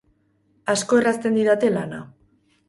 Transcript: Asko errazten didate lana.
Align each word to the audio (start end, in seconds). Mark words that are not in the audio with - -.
Asko 0.73 0.99
errazten 1.01 1.37
didate 1.41 1.71
lana. 1.77 2.01